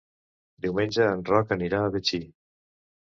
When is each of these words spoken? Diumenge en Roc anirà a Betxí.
Diumenge 0.65 1.05
en 1.17 1.21
Roc 1.27 1.53
anirà 1.57 1.83
a 1.83 1.91
Betxí. 1.97 2.21